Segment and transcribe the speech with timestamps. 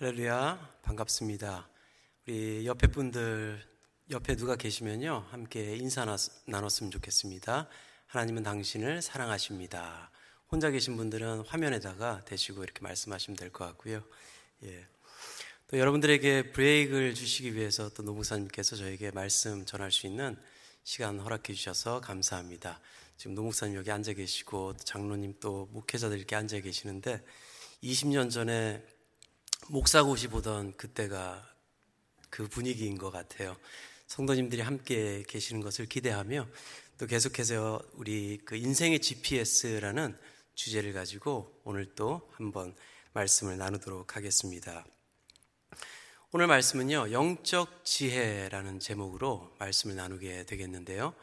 [0.00, 1.68] 할렐루야 반갑습니다.
[2.26, 3.62] 우리 옆에 분들
[4.10, 6.06] 옆에 누가 계시면요 함께 인사
[6.46, 7.68] 나눴으면 좋겠습니다.
[8.06, 10.10] 하나님은 당신을 사랑하십니다.
[10.50, 14.02] 혼자 계신 분들은 화면에다가 대시고 이렇게 말씀하시면 될 것 같고요.
[14.62, 14.86] 예.
[15.68, 20.34] 또 여러분들에게 브레이크를 주시기 위해서 또 노목사님께서 저에게 말씀 전할 수 있는
[20.82, 22.80] 시간 허락해 주셔서 감사합니다.
[23.18, 27.22] 지금 노목사님 여기 앉아 계시고 장로님 또 목회자들 이렇게 앉아 계시는데
[27.82, 28.82] 20년 전에
[29.70, 31.48] 목사고시 보던 그때가
[32.28, 33.56] 그 분위기인 것 같아요.
[34.08, 36.48] 성도님들이 함께 계시는 것을 기대하며
[36.98, 40.18] 또 계속해서 우리 그 인생의 GPS라는
[40.56, 42.74] 주제를 가지고 오늘 또 한번
[43.12, 44.84] 말씀을 나누도록 하겠습니다.
[46.32, 51.14] 오늘 말씀은요, 영적 지혜라는 제목으로 말씀을 나누게 되겠는데요.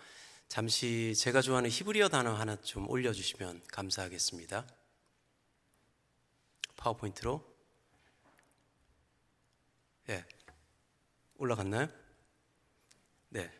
[0.48, 4.66] 잠시 제가 좋아하는 히브리어 단어 하나 좀 올려주시면 감사하겠습니다.
[6.78, 7.57] 파워포인트로.
[10.10, 10.24] 예.
[11.38, 11.90] 올라갔나요?
[13.30, 13.52] 네.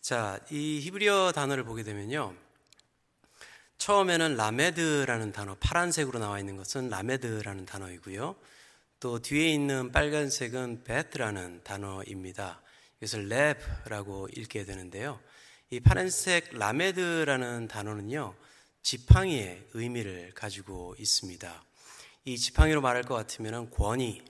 [0.00, 2.34] 자, 이 히브리어 단어를 보게 되면요.
[3.78, 8.34] 처음에는 라메드라는 단어, 파란색으로 나와 있는 것은 라메드라는 단어이고요.
[8.98, 12.62] 또 뒤에 있는 빨간색은 베트라는 단어입니다.
[12.98, 15.20] 이것을 렙라고 읽게 되는데요.
[15.70, 18.34] 이 파란색 라메드라는 단어는요,
[18.82, 21.64] 지팡이의 의미를 가지고 있습니다.
[22.24, 24.22] 이 지팡이로 말할 것 같으면 권위,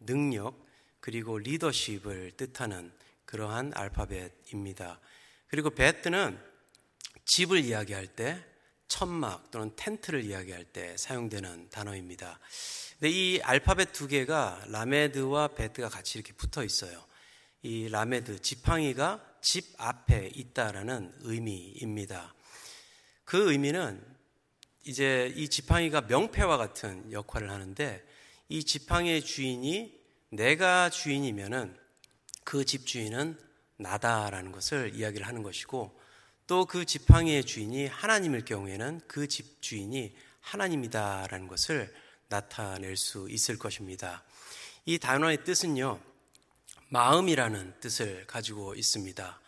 [0.00, 0.65] 능력,
[1.06, 2.90] 그리고 리더십을 뜻하는
[3.26, 4.98] 그러한 알파벳입니다.
[5.46, 6.36] 그리고 베트는
[7.24, 8.44] 집을 이야기할 때
[8.88, 12.40] 천막 또는 텐트를 이야기할 때 사용되는 단어입니다.
[12.98, 17.06] 근데 이 알파벳 두 개가 라메드와 베트가 같이 이렇게 붙어 있어요.
[17.62, 22.34] 이 라메드 지팡이가 집 앞에 있다라는 의미입니다.
[23.24, 24.04] 그 의미는
[24.84, 28.04] 이제 이 지팡이가 명패와 같은 역할을 하는데
[28.48, 29.95] 이 지팡이의 주인이
[30.36, 31.76] 내가 주인이면은
[32.44, 33.38] 그 집주인은
[33.78, 35.98] 나다라는 것을 이야기를 하는 것이고
[36.46, 41.92] 또 그 지팡이의 주인이 하나님일 경우에는 그 집주인이 하나님이다라는 것을
[42.28, 44.22] 나타낼 수 있을 것입니다.
[44.84, 46.00] 이 단어의 뜻은요,
[46.90, 49.40] 마음이라는 뜻을 가지고 있습니다.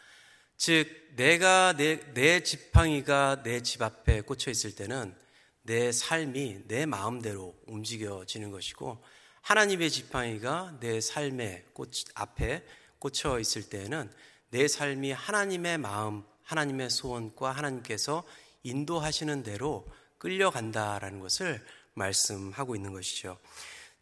[0.56, 5.14] 즉, 내가 내, 내 지팡이가 내 집 앞에 꽂혀 있을 때는
[5.62, 9.00] 내 삶이 내 마음대로 움직여지는 것이고,
[9.48, 12.62] 하나님의 지팡이가 내 삶의 꽃 앞에
[12.98, 14.12] 꽂혀 있을 때에는
[14.50, 18.24] 내 삶이 하나님의 마음, 하나님의 소원과 하나님께서
[18.62, 19.86] 인도하시는 대로
[20.18, 21.64] 끌려간다라는 것을
[21.94, 23.38] 말씀하고 있는 것이죠.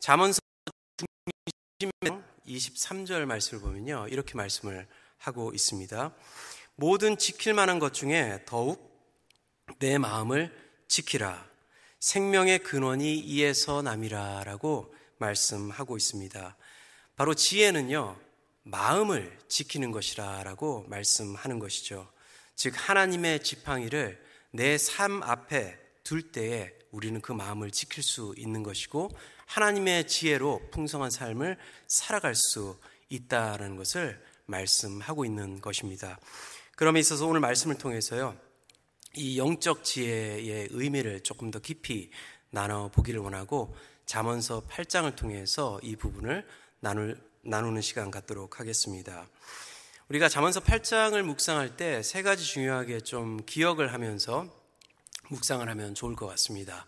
[0.01, 0.41] 잠언서
[2.49, 4.09] 23절 말씀을 보면요.
[4.11, 6.13] 이렇게 말씀을 하고 있습니다.
[6.75, 9.01] 모든 지킬 만한 것 중에 더욱
[9.79, 10.53] 내 마음을
[10.89, 11.49] 지키라.
[12.01, 16.57] 생명의 근원이 이에서 남이라라고 말씀하고 있습니다.
[17.17, 18.19] 바로 지혜는요,
[18.65, 22.11] 마음을 지키는 것이라라고 말씀하는 것이죠.
[22.55, 29.11] 즉, 하나님의 지팡이를 내 삶 앞에 둘 때에 우리는 그 마음을 지킬 수 있는 것이고,
[29.47, 32.79] 하나님의 지혜로 풍성한 삶을 살아갈 수
[33.09, 36.19] 있다는 것을 말씀하고 있는 것입니다.
[36.75, 38.37] 그럼에 있어서 오늘 말씀을 통해서요,
[39.15, 42.11] 이 영적 지혜의 의미를 조금 더 깊이
[42.51, 43.75] 나눠보기를 원하고,
[44.07, 46.47] 잠언서 8장을 통해서 이 부분을
[46.79, 49.27] 나눌, 나누는 시간 갖도록 하겠습니다.
[50.09, 54.47] 우리가 잠언서 8장을 묵상할 때 세 가지 중요하게 좀 기억을 하면서
[55.29, 56.87] 묵상을 하면 좋을 것 같습니다.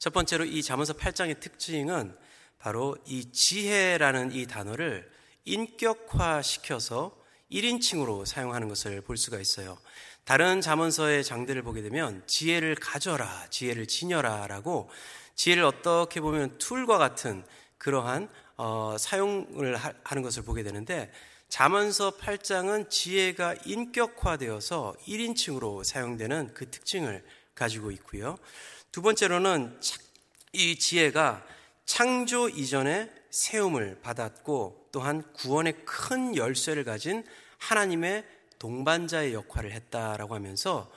[0.00, 2.16] 첫 번째로 이 잠언서 8장의 특징은
[2.58, 5.08] 바로 이 지혜라는 이 단어를
[5.44, 7.16] 인격화시켜서
[7.52, 9.78] 1인칭으로 사용하는 것을 볼 수가 있어요.
[10.24, 14.90] 다른 잠언서의 장들을 보게 되면 지혜를 가져라, 지혜를 지녀라라고
[15.36, 17.44] 지혜를 어떻게 보면 툴과 같은
[17.78, 21.12] 그러한 어, 사용을 하, 하는 것을 보게 되는데
[21.48, 27.24] 잠언서 8장은 지혜가 인격화되어서 1인칭으로 사용되는 그 특징을
[27.54, 28.36] 가지고 있고요.
[28.90, 29.78] 두 번째로는
[30.52, 31.46] 이 지혜가
[31.84, 37.24] 창조 이전에 세움을 받았고 또한 구원의 큰 열쇠를 가진
[37.58, 38.24] 하나님의
[38.58, 40.90] 동반자의 역할을 했다라고 하면서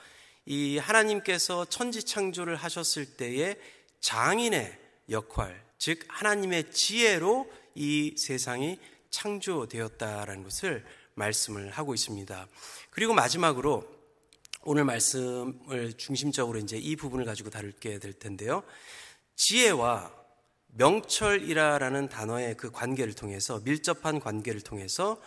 [0.46, 3.56] 이 하나님께서 천지 창조를 하셨을 때에
[4.00, 4.78] 장인의
[5.10, 8.78] 역할, 즉 하나님의 지혜로 이 세상이
[9.10, 12.48] 창조되었다라는 것을 말씀을 하고 있습니다.
[12.90, 13.86] 그리고 마지막으로
[14.62, 18.62] 오늘 말씀을 중심적으로 이제 이 부분을 가지고 다룰게 될 텐데요.
[19.36, 20.12] 지혜와
[20.68, 25.20] 명철이라라는 단어의 그 관계를 통해서 밀접한 관계를 통해서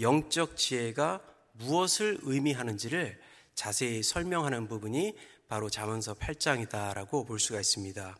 [0.00, 1.20] 영적 지혜가
[1.52, 3.20] 무엇을 의미하는지를
[3.54, 5.14] 자세히 설명하는 부분이
[5.48, 8.16] 바로 잠언서 8장이다라고 볼 수가 있습니다.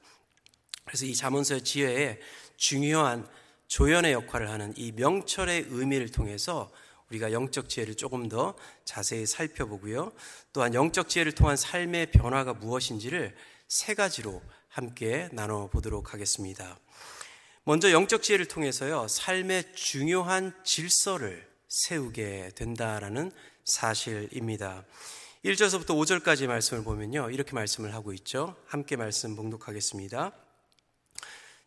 [0.84, 2.18] 그래서 이 잠언서의 지혜의
[2.56, 3.28] 중요한
[3.66, 6.72] 조연의 역할을 하는 이 명철의 의미를 통해서
[7.10, 10.12] 우리가 영적 지혜를 조금 더 자세히 살펴보고요.
[10.54, 13.36] 또한 영적 지혜를 통한 삶의 변화가 무엇인지를
[13.68, 16.78] 세 가지로 함께 나눠보도록 하겠습니다.
[17.64, 23.30] 먼저 영적 지혜를 통해서요, 삶의 중요한 질서를 세우게 된다라는
[23.64, 24.86] 사실입니다.
[25.44, 28.56] 1절서부터 5절까지 말씀을 보면요, 이렇게 말씀을 하고 있죠.
[28.66, 30.32] 함께 말씀 봉독하겠습니다.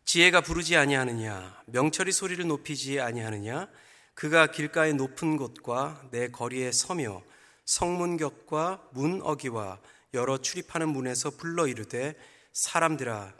[0.04, 3.68] 지혜가 부르지 아니하느냐, 명철이 소리를 높이지 아니하느냐,
[4.12, 7.22] 그가 길가의 높은 곳과 내 거리에 서며
[7.64, 9.80] 성문 격과 문 어기와
[10.12, 12.14] 여러 출입하는 문에서 불러 이르되
[12.52, 13.32] 사람들아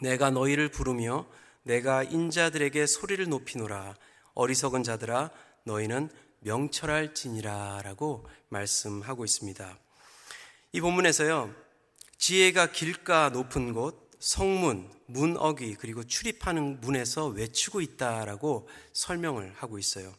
[0.00, 1.26] 내가 너희를 부르며
[1.64, 3.96] 내가 인자들에게 소리를 높이노라
[4.34, 5.30] 어리석은 자들아
[5.64, 6.10] 너희는
[6.42, 9.78] 명철할지니라라고 말씀하고 있습니다.
[10.72, 11.54] 이 본문에서요.
[12.18, 20.14] 지혜가 길가 높은 곳, 성문, 문어기 그리고 출입하는 문에서 외치고 있다라고 설명을 하고 있어요.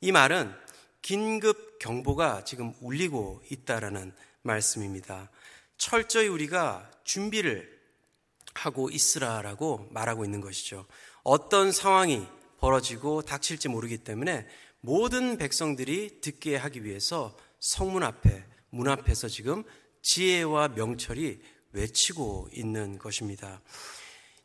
[0.00, 0.52] 이 말은
[1.02, 5.30] 긴급 경보가 지금 울리고 있다라는 말씀입니다.
[5.78, 7.76] 철저히 우리가 준비를
[8.54, 10.86] 하고 있으라라고 말하고 있는 것이죠.
[11.22, 12.26] 어떤 상황이
[12.58, 14.46] 벌어지고 닥칠지 모르기 때문에
[14.80, 19.64] 모든 백성들이 듣게 하기 위해서 성문 앞에, 문 앞에서 지금
[20.02, 21.40] 지혜와 명철이
[21.72, 23.60] 외치고 있는 것입니다.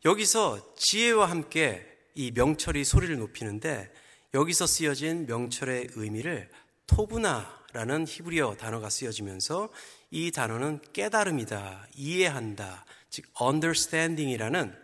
[0.04, 1.86] 여기서 지혜와 함께
[2.16, 3.92] 이 명철이 소리를 높이는데
[4.34, 6.50] 여기서 쓰여진 명철의 의미를
[6.88, 9.70] 토브나라는 히브리어 단어가 쓰여지면서
[10.10, 14.76] 이 단어는 깨달음이다, 이해한다, 즉 understanding이라는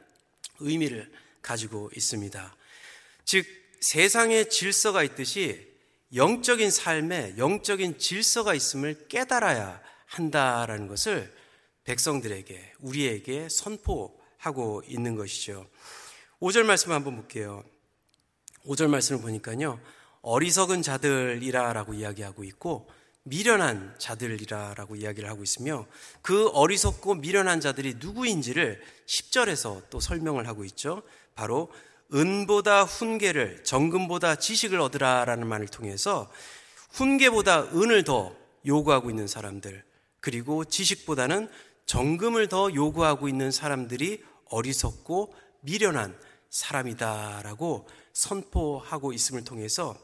[0.59, 1.11] 의미를
[1.41, 2.55] 가지고 있습니다.
[3.25, 3.45] 즉
[3.81, 5.68] 세상에 질서가 있듯이
[6.13, 11.33] 영적인 삶에 영적인 질서가 있음을 깨달아야 한다라는 것을
[11.83, 15.68] 백성들에게 우리에게 선포하고 있는 것이죠.
[16.41, 17.63] 5절 말씀 한번 볼게요.
[18.65, 19.79] 5절 말씀을 보니까요.
[20.21, 22.89] 어리석은 자들이라라고 이야기하고 있고
[23.24, 25.85] 미련한 자들이라라고 이야기를 하고 있으며
[26.21, 31.03] 그 어리석고 미련한 자들이 누구인지를 10절에서 또 설명을 하고 있죠.
[31.35, 31.71] 바로
[32.13, 36.30] 은보다 훈계를 정금보다 지식을 얻으라라는 말을 통해서
[36.92, 39.83] 훈계보다 은을 더 요구하고 있는 사람들
[40.19, 41.50] 그리고 지식보다는
[41.86, 46.18] 정금을 더 요구하고 있는 사람들이 어리석고 미련한
[46.50, 49.98] 사람이다라고 선포하고 있음을 통해서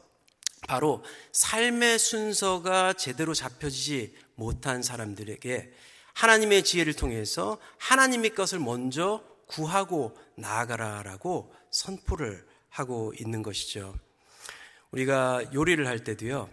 [0.66, 1.02] 바로
[1.32, 5.72] 삶의 순서가 제대로 잡혀지지 못한 사람들에게
[6.14, 13.94] 하나님의 지혜를 통해서 하나님의 것을 먼저 구하고 나아가라라고 선포를 하고 있는 것이죠.
[14.90, 16.48] 우리가 요리를 할 때도요,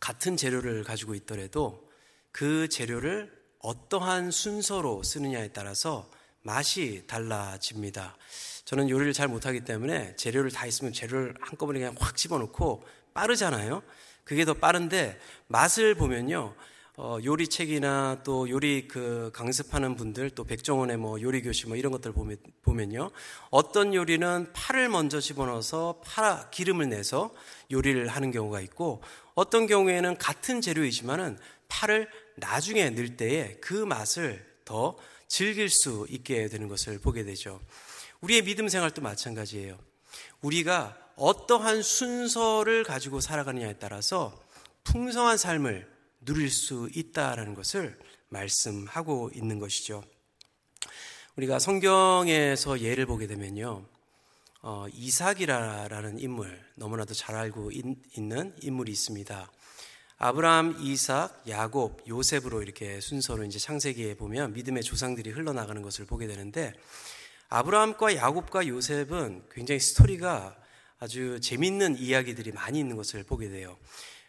[0.00, 1.88] 같은 재료를 가지고 있더라도
[2.32, 6.10] 그 재료를 어떠한 순서로 쓰느냐에 따라서
[6.42, 8.16] 맛이 달라집니다.
[8.64, 12.84] 저는 요리를 잘 못하기 때문에 재료를 다 있으면 재료를 한꺼번에 그냥 확 집어넣고
[13.14, 13.82] 빠르잖아요.
[14.24, 16.54] 그게 더 빠른데 맛을 보면요.
[16.98, 22.12] 어, 요리책이나 또 요리 그 강습하는 분들 또 백종원의 뭐 요리 교실 뭐 이런 것들
[22.12, 23.10] 보면 보면요
[23.48, 27.32] 어떤 요리는 파를 먼저 집어넣어서 파 기름을 내서
[27.70, 29.02] 요리를 하는 경우가 있고
[29.34, 34.94] 어떤 경우에는 같은 재료이지만은 파를 나중에 넣을 때에 그 맛을 더
[35.28, 37.58] 즐길 수 있게 되는 것을 보게 되죠.
[38.20, 39.78] 우리의 믿음 생활도 마찬가지예요.
[40.42, 44.38] 우리가 어떠한 순서를 가지고 살아가느냐에 따라서
[44.84, 45.91] 풍성한 삶을
[46.24, 47.98] 누릴 수 있다라는 것을
[48.28, 50.02] 말씀하고 있는 것이죠.
[51.36, 53.86] 우리가 성경에서 예를 보게 되면요.
[54.62, 57.84] 어, 이삭이라는 인물, 너무나도 잘 알고 있,
[58.20, 59.50] 는 인물이 있습니다.
[60.18, 66.72] 아브라함, 이삭, 야곱, 요셉으로 이렇게 순서로 이제 창세기에 보면 믿음의 조상들이 흘러나가는 것을 보게 되는데
[67.48, 70.56] 아브라함과 야곱과 요셉은 굉장히 스토리가
[71.00, 73.76] 아주 재밌는 이야기들이 많이 있는 것을 보게 돼요.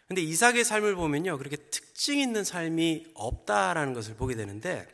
[0.06, 1.38] 근데 이삭의 삶을 보면요.
[1.38, 4.86] 그렇게 특징 있는 삶이 없다라는 것을 보게 되는데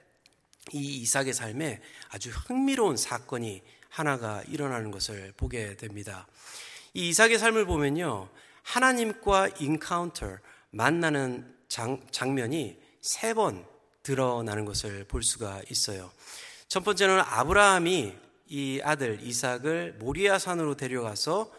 [0.72, 6.28] 이 이삭의 삶에 아주 흥미로운 사건이 하나가 일어나는 것을 보게 됩니다.
[6.94, 8.28] 이 이삭의 삶을 보면요.
[8.62, 10.38] 하나님과 인카운터,
[10.70, 13.64] 만나는 장, 장면이 세 번
[14.02, 16.10] 드러나는 것을 볼 수가 있어요.
[16.68, 18.14] 첫 번째는 아브라함이
[18.48, 21.50] 이 아들 이삭을 모리아 산으로 데려가서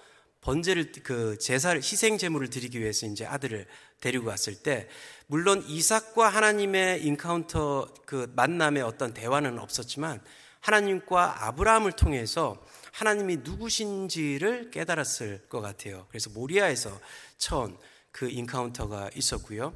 [0.41, 3.67] 번제를 그 제사를 희생 제물을 드리기 위해서 이제 아들을
[3.99, 4.89] 데리고 갔을 때
[5.27, 10.19] 물론 이삭과 하나님의 encounter 그 만남의 어떤 대화는 없었지만
[10.59, 16.07] 하나님과 아브라함을 통해서 하나님이 누구신지를 깨달았을 것 같아요.
[16.09, 16.99] 그래서 모리아에서
[17.37, 17.77] 처음
[18.11, 19.73] 그 encounter가 있었고요.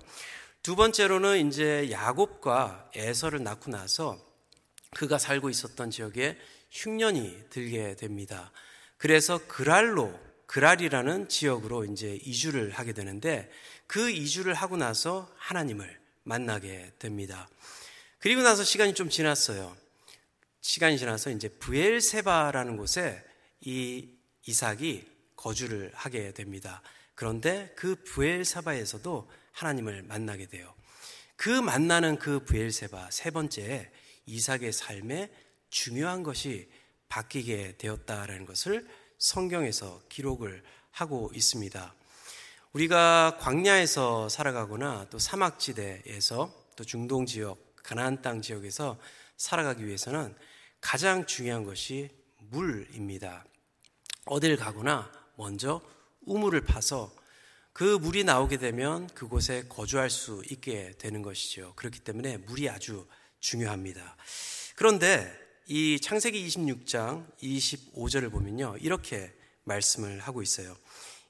[0.61, 4.19] 두 번째로는 이제 야곱과 에서를 낳고 나서
[4.95, 6.37] 그가 살고 있었던 지역에
[6.71, 8.51] 흉년이 들게 됩니다.
[8.97, 13.49] 그래서 그랄로 그랄이라는 지역으로 이제 이주를 하게 되는데
[13.87, 17.49] 그 이주를 하고 나서 하나님을 만나게 됩니다.
[18.19, 19.75] 그리고 나서 시간이 좀 지났어요.
[20.61, 23.23] 시간이 지나서 이제 부엘세바라는 곳에
[23.61, 24.09] 이
[24.45, 26.81] 이삭이 거주를 하게 됩니다.
[27.13, 30.73] 그런데 그 부엘세바에서도 하나님을 만나게 돼요.
[31.35, 33.91] 그 만나는 그 부엘세바 세 번째
[34.25, 35.31] 이삭의 삶에
[35.69, 36.69] 중요한 것이
[37.09, 38.87] 바뀌게 되었다라는 것을
[39.17, 41.93] 성경에서 기록을 하고 있습니다.
[42.73, 48.97] 우리가 광야에서 살아가거나 또 사막지대에서 또 중동 지역, 가나안 땅 지역에서
[49.37, 50.35] 살아가기 위해서는
[50.81, 53.45] 가장 중요한 것이 물입니다.
[54.25, 55.81] 어딜 가거나 먼저
[56.25, 57.13] 우물을 파서
[57.73, 61.73] 그 물이 나오게 되면 그곳에 거주할 수 있게 되는 것이죠.
[61.75, 63.07] 그렇기 때문에 물이 아주
[63.39, 64.15] 중요합니다.
[64.75, 68.75] 그런데 이 창세기 26장 25절을 보면요.
[68.81, 70.77] 이렇게 말씀을 하고 있어요.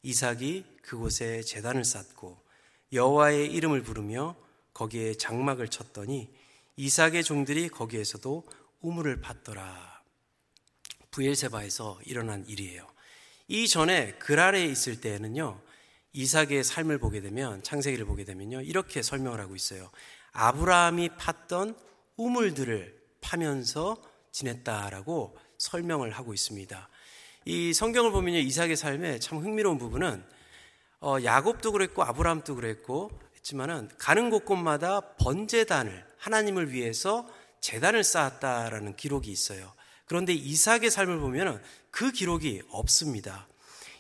[0.03, 2.37] 이삭이 그곳에 재단을 쌓고
[2.91, 4.35] 여호와의 이름을 부르며
[4.73, 6.29] 거기에 장막을 쳤더니
[6.75, 8.43] 이삭의 종들이 거기에서도
[8.81, 10.01] 우물을 팠더라.
[11.11, 12.85] 부엘세바에서 일어난 일이에요.
[13.47, 15.61] 이전에 그랄에 있을 때에는요.
[16.11, 18.63] 이삭의 삶을 보게 되면 창세기를 보게 되면요.
[18.63, 19.89] 이렇게 설명을 하고 있어요.
[20.33, 21.77] 아브라함이 팠던
[22.17, 26.89] 우물들을 파면서 지냈다라고 설명을 하고 있습니다.
[27.45, 28.39] 이 성경을 보면요.
[28.39, 30.23] 이삭의 삶에 참 흥미로운 부분은
[30.99, 37.27] 어, 야곱도 그랬고 아브라함도 그랬고 했지만은 가는 곳곳마다 번제단을 하나님을 위해서
[37.61, 39.73] 재단을 쌓았다라는 기록이 있어요.
[40.05, 43.47] 그런데 이삭의 삶을 보면은 그 기록이 없습니다.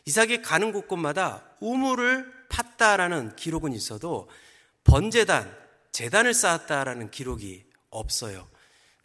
[0.05, 4.29] 이삭이 가는 곳곳마다 우물을 팠다라는 기록은 있어도
[4.83, 5.55] 번제단,
[5.91, 8.47] 재단을 쌓았다라는 기록이 없어요.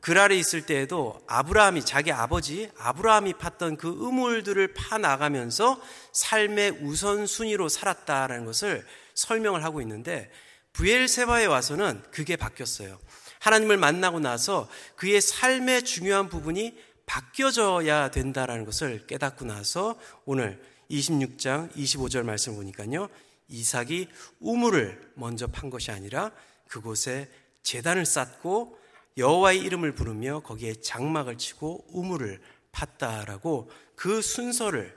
[0.00, 5.80] 그랄에 있을 때에도 아브라함이 자기 아버지 아브라함이 팠던 그 우물들을 파 나가면서
[6.12, 10.30] 삶의 우선 순위로 살았다라는 것을 설명을 하고 있는데
[10.72, 12.98] 부엘세바에 와서는 그게 바뀌었어요.
[13.40, 22.22] 하나님을 만나고 나서 그의 삶의 중요한 부분이 바뀌어져야 된다라는 것을 깨닫고 나서 오늘 26장 25절
[22.22, 23.08] 말씀 보니까요.
[23.48, 26.30] 이삭이 우물을 먼저 판 것이 아니라
[26.68, 27.28] 그곳에
[27.62, 28.78] 재단을 쌓고
[29.16, 32.40] 여호와의 이름을 부르며 거기에 장막을 치고 우물을
[32.72, 34.96] 팠다라고 그 순서를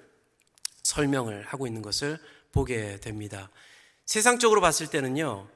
[0.84, 2.20] 설명을 하고 있는 것을
[2.51, 3.50] 보게 됩니다.
[4.05, 5.48] 세상적으로 봤을 때는요.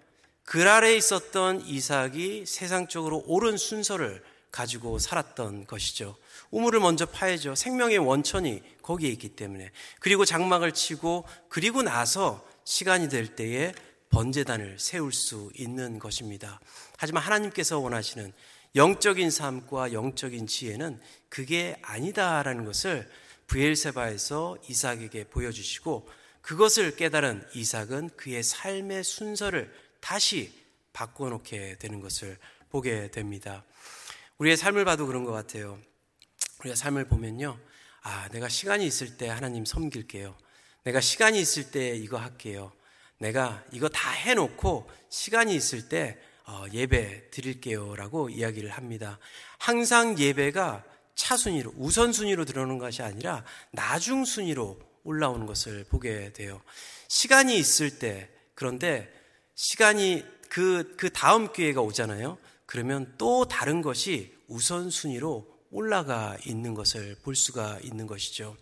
[0.44, 6.16] 그 아래에 있었던 이삭이 세상적으로 옳은 순서를 가지고 살았던 것이죠.
[6.52, 7.56] 우물을 먼저 파야죠.
[7.56, 9.72] 생명의 원천이 거기에 있기 때문에.
[10.00, 13.74] 그리고 장막을 치고 그리고 나서 시간이 될 때에
[14.18, 16.60] 번제단을 세울 수 있는 것입니다.
[16.98, 18.34] 하지만 하나님께서 원하시는
[18.74, 23.08] 영적인 삶과 영적인 지혜는 그게 아니다라는 것을
[23.46, 26.10] 부엘세바에서 이삭에게 보여주시고
[26.42, 30.52] 그것을 깨달은 이삭은 그의 삶의 순서를 다시
[30.94, 32.40] 바꿔놓게 되는 것을
[32.72, 33.66] 보게 됩니다.
[34.40, 35.78] 우리의 삶을 봐도 그런 것 같아요.
[36.62, 37.60] 우리가 삶을 보면요.
[38.02, 40.36] 아, 내가 시간이 있을 때 하나님 섬길게요.
[40.86, 42.72] 내가 시간이 있을 때 이거 할게요.
[43.20, 49.20] 내가 이거 다 해놓고 시간이 있을 때 어, 예배 드릴게요라고 이야기를 합니다.
[49.58, 50.84] 항상 예배가
[51.16, 56.62] 차순위로 우선순위로 들어오는 것이 아니라 나중 순위로 올라오는 것을 보게 돼요.
[57.08, 59.12] 시간이 있을 때 그런데
[59.56, 62.38] 시간이 그, 그 다음 기회가 오잖아요.
[62.66, 68.56] 그러면 또 다른 것이 우선순위로 올라가 있는 것을 볼 수가 있는 것이죠.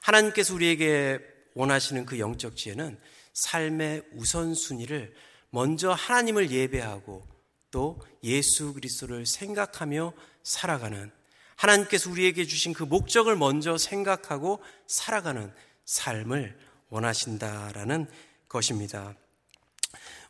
[0.00, 1.20] 하나님께서 우리에게
[1.54, 2.98] 원하시는 그 영적 지혜는
[3.40, 5.14] 삶의 우선순위를
[5.50, 7.26] 먼저 하나님을 예배하고
[7.70, 11.10] 또 예수 그리스도를 생각하며 살아가는
[11.56, 15.52] 하나님께서 우리에게 주신 그 목적을 먼저 생각하고 살아가는
[15.84, 18.08] 삶을 원하신다라는
[18.48, 19.14] 것입니다.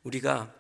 [0.02, 0.52] 우리가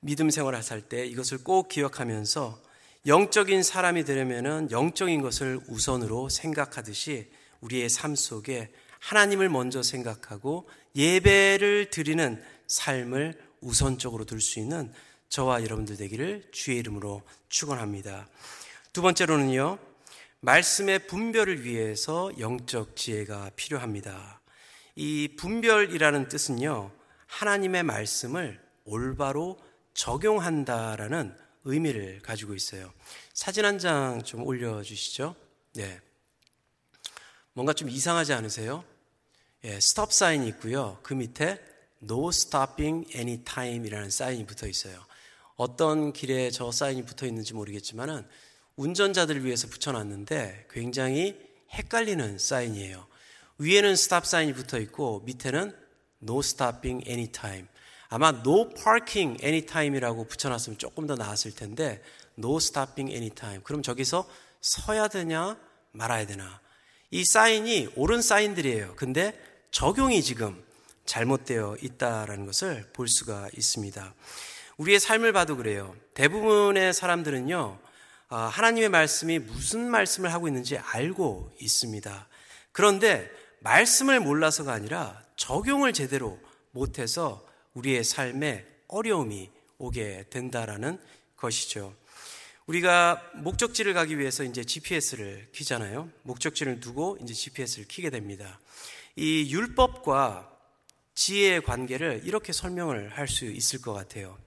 [0.00, 2.60] 믿음 생활을 할 때 이것을 꼭 기억하면서
[3.06, 12.42] 영적인 사람이 되려면은 영적인 것을 우선으로 생각하듯이 우리의 삶 속에 하나님을 먼저 생각하고 예배를 드리는
[12.66, 14.92] 삶을 우선적으로 둘 수 있는
[15.28, 18.28] 저와 여러분들 되기를 주의 이름으로 축원합니다.
[18.92, 19.78] 두 번째로는요.
[20.40, 24.40] 말씀의 분별을 위해서 영적 지혜가 필요합니다.
[24.96, 26.90] 이 분별이라는 뜻은요.
[27.26, 29.58] 하나님의 말씀을 올바로
[29.94, 32.92] 적용한다라는 의미를 가지고 있어요.
[33.34, 35.36] 사진 한 장 좀 올려 주시죠.
[35.74, 36.00] 네.
[37.60, 38.82] 뭔가 좀 이상하지 않으세요?
[39.64, 40.98] 예, 스톱 사인이 있고요.
[41.02, 41.60] 그 밑에
[42.02, 44.98] No stopping anytime 이라는 사인이 붙어 있어요.
[45.56, 48.26] 어떤 길에 저 사인이 붙어 있는지 모르겠지만은
[48.76, 51.38] 운전자들을 위해서 붙여놨는데 굉장히
[51.74, 53.06] 헷갈리는 사인이에요.
[53.58, 55.76] 위에는 스탑 사인이 붙어 있고 밑에는
[56.22, 57.68] no stopping anytime.
[58.08, 62.02] 아마 no parking anytime이라고 붙여놨으면 조금 더 나았을 텐데
[62.38, 63.62] no stopping anytime.
[63.62, 64.26] 그럼 저기서
[64.62, 65.58] 서야 되냐
[65.92, 66.58] 말아야 되나?
[67.10, 68.94] 이 사인이 옳은 사인들이에요.
[68.96, 69.38] 근데
[69.72, 70.62] 적용이 지금
[71.06, 74.14] 잘못되어 있다라는 것을 볼 수가 있습니다.
[74.76, 75.94] 우리의 삶을 봐도 그래요.
[76.14, 77.78] 대부분의 사람들은요,
[78.28, 82.28] 아, 하나님의 말씀이 무슨 말씀을 하고 있는지 알고 있습니다.
[82.70, 86.38] 그런데 말씀을 몰라서가 아니라 적용을 제대로
[86.70, 91.00] 못해서 우리의 삶에 어려움이 오게 된다라는
[91.36, 91.94] 것이죠.
[92.70, 96.08] 우리가 목적지를 가기 위해서 이제 GPS를 키잖아요.
[96.22, 98.60] 목적지를 두고 이제 GPS를 키게 됩니다.
[99.16, 100.48] 이 율법과
[101.16, 104.38] 지혜의 관계를 이렇게 설명을 할 수 있을 것 같아요.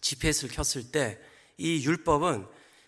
[0.00, 1.18] GPS를 켰을 때
[1.56, 2.46] 이 율법은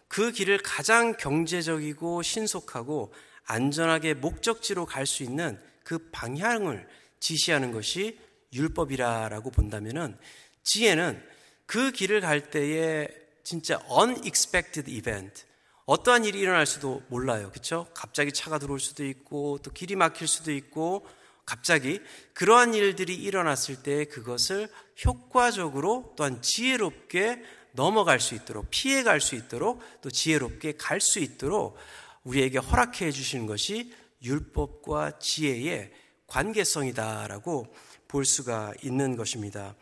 [0.09, 3.13] 그 길을 가장 경제적이고 신속하고
[3.45, 6.89] 안전하게 목적지로 갈 수 있는 그 방향을
[7.21, 8.19] 지시하는 것이
[8.53, 10.19] 율법이라고 본다면은
[10.65, 11.23] 지혜는
[11.67, 15.45] 그 길을 갈 때에 진짜 unexpected event
[15.85, 17.51] 어떠한 일이 일어날 수도 몰라요.
[17.51, 17.87] 그렇죠?
[17.93, 21.07] 갑자기 차가 들어올 수도 있고 또 길이 막힐 수도 있고
[21.45, 22.01] 갑자기
[22.35, 24.69] 그러한 일들이 일어났을 때 그것을
[25.05, 31.77] 효과적으로 또한 지혜롭게 넘어갈 수 있도록 피해 갈 수 있도록 또 지혜롭게 갈 수 있도록
[32.25, 35.93] 우리에게 허락해 주시는 것이 율법과 지혜의
[36.29, 37.75] 관계성이다라고
[38.07, 39.75] 볼 수가 있는 것입니다.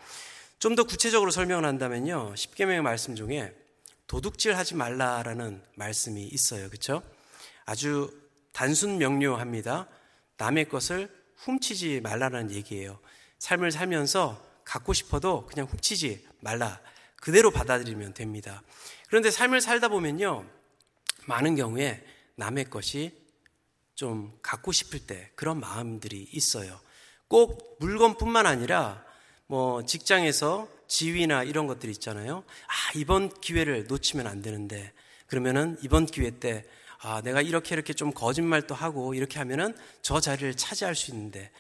[0.60, 2.34] 좀 더 구체적으로 설명을 한다면요.
[2.34, 3.54] 10계명의 말씀 중에
[4.06, 6.68] 도둑질 하지 말라라는 말씀이 있어요.
[6.68, 7.02] 그렇죠?
[7.64, 8.12] 아주
[8.52, 9.88] 단순 명료합니다.
[10.36, 13.00] 남의 것을 훔치지 말라는 얘기예요.
[13.38, 16.78] 삶을 살면서 갖고 싶어도 그냥 훔치지 말라.
[17.16, 18.62] 그대로 받아들이면 됩니다.
[19.08, 20.46] 그런데 삶을 살다 보면요.
[21.24, 22.04] 많은 경우에
[22.36, 23.18] 남의 것이
[23.94, 26.78] 좀 갖고 싶을 때 그런 마음들이 있어요.
[27.28, 29.09] 꼭 물건뿐만 아니라
[29.50, 32.44] 뭐 직장에서 지위나 이런 것들이 있잖아요.
[32.68, 34.92] 아, 이번 기회를 놓치면 안 되는데
[35.26, 36.64] 그러면은 이번 기회 때
[37.00, 41.50] 아, 내가 이렇게 이렇게 좀 거짓말도 하고 이렇게 하면은 저 자리를 차지할 수 있는데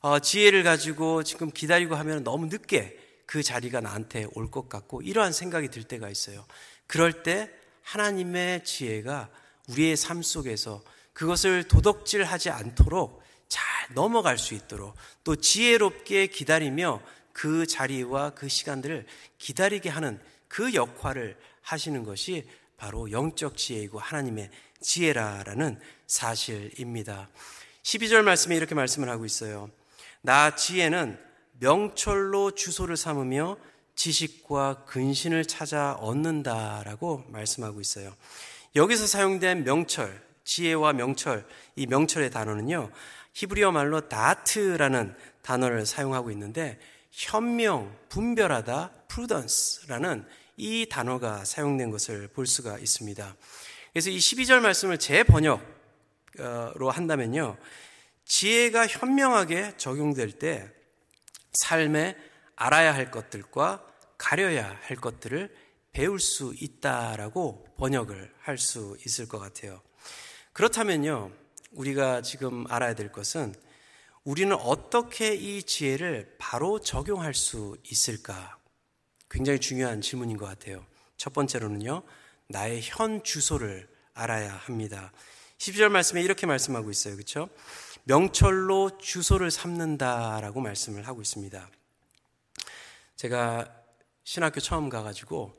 [0.00, 5.34] 어, 지혜를 가지고 지금 기다리고 하면 너무 늦게 그 자리가 나한테 올 것 같고 이러한
[5.34, 6.46] 생각이 들 때가 있어요.
[6.86, 7.50] 그럴 때
[7.82, 9.28] 하나님의 지혜가
[9.68, 13.62] 우리의 삶 속에서 그것을 도덕질하지 않도록 잘
[13.94, 17.02] 넘어갈 수 있도록 또 지혜롭게 기다리며
[17.34, 19.04] 그 자리와 그 시간들을
[19.36, 20.18] 기다리게 하는
[20.48, 27.28] 그 역할을 하시는 것이 바로 영적 지혜이고 하나님의 지혜라라는 사실입니다.
[27.82, 29.68] 12절 말씀에 이렇게 말씀을 하고 있어요.
[30.22, 31.18] 나 지혜는
[31.58, 33.58] 명철로 주소를 삼으며
[33.96, 38.14] 지식과 근신을 찾아 얻는다라고 말씀하고 있어요.
[38.76, 42.90] 여기서 사용된 명철, 지혜와 명철, 이 명철의 단어는요,
[43.32, 46.78] 히브리어 말로 다트라는 단어를 사용하고 있는데,
[47.14, 53.36] 현명, 분별하다, prudence라는 이 단어가 사용된 것을 볼 수가 있습니다.
[53.92, 57.56] 그래서 이 12절 말씀을 재번역으로 한다면요.
[58.24, 60.68] 지혜가 현명하게 적용될 때
[61.52, 62.16] 삶에
[62.56, 63.86] 알아야 할 것들과
[64.18, 65.54] 가려야 할 것들을
[65.92, 69.80] 배울 수 있다라고 번역을 할 수 있을 것 같아요.
[70.52, 71.30] 그렇다면요.
[71.70, 73.54] 우리가 지금 알아야 될 것은
[74.24, 78.58] 우리는 어떻게 이 지혜를 바로 적용할 수 있을까?
[79.28, 80.86] 굉장히 중요한 질문인 것 같아요.
[81.18, 82.02] 첫 번째로는요.
[82.48, 85.12] 나의 현 주소를 알아야 합니다.
[85.58, 87.16] 12절 말씀에 이렇게 말씀하고 있어요.
[87.16, 87.50] 그렇죠?
[88.04, 91.70] 명철로 주소를 삼는다라고 말씀을 하고 있습니다.
[93.16, 93.70] 제가
[94.24, 95.54] 신학교 처음 가가지고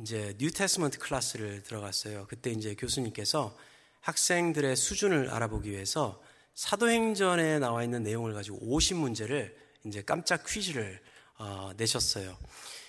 [0.00, 2.26] 이제 New Testament class를 들어갔어요.
[2.26, 3.54] 그때 이제 교수님께서
[4.00, 6.22] 학생들의 수준을 알아보기 위해서
[6.58, 11.00] 사도행전에 나와 있는 내용을 가지고 50문제를 이제 깜짝 퀴즈를
[11.36, 12.36] 어, 내셨어요.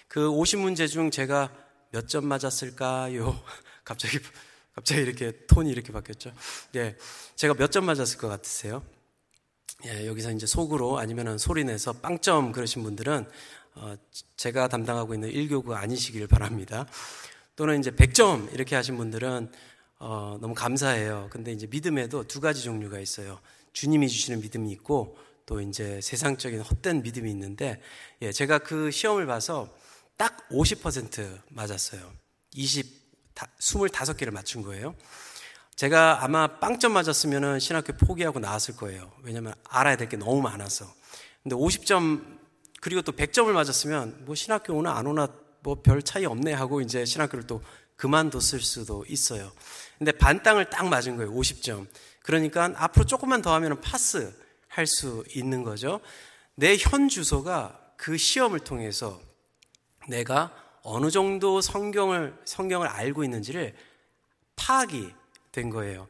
[0.07, 1.53] 그 50문제 중 제가
[1.91, 3.39] 몇 점 맞았을까요?
[3.85, 4.17] 갑자기
[4.73, 6.33] 갑자기 이렇게 톤이 이렇게 바뀌었죠.
[6.71, 6.97] 네,
[7.35, 8.81] 제가 몇 점 맞았을 것 같으세요?
[9.85, 13.29] 예, 여기서 이제 속으로 아니면 소리 내서 빵점 그러신 분들은
[13.75, 13.95] 어,
[14.35, 16.87] 제가 담당하고 있는 1교구 아니시길 바랍니다.
[17.55, 19.51] 또는 이제 100점 이렇게 하신 분들은
[19.99, 21.27] 어, 너무 감사해요.
[21.29, 23.39] 근데 이제 믿음에도 두 가지 종류가 있어요.
[23.73, 27.81] 주님이 주시는 믿음이 있고 또 이제 세상적인 헛된 믿음이 있는데
[28.21, 29.69] 예, 제가 그 시험을 봐서
[30.17, 32.11] 딱 50% 맞았어요.
[32.53, 32.85] 20,
[33.59, 34.95] 25개를 맞춘 거예요.
[35.75, 39.11] 제가 아마 빵점 맞았으면 신학교 포기하고 나왔을 거예요.
[39.23, 40.93] 왜냐면 알아야 될 게 너무 많아서.
[41.41, 42.37] 근데 50점,
[42.81, 45.29] 그리고 또 100점을 맞았으면 뭐 신학교 오나 안 오나
[45.61, 47.61] 뭐 별 차이 없네 하고 이제 신학교를 또
[47.95, 49.51] 그만뒀을 수도 있어요.
[49.97, 51.33] 근데 반 땅을 딱 맞은 거예요.
[51.33, 51.87] 50점.
[52.23, 54.33] 그러니까 앞으로 조금만 더 하면 파스
[54.67, 55.99] 할 수 있는 거죠.
[56.55, 59.19] 내 현 주소가 그 시험을 통해서
[60.07, 60.53] 내가
[60.83, 63.75] 어느 정도 성경을 성경을 알고 있는지를
[64.55, 65.13] 파악이
[65.51, 66.07] 된 거예요.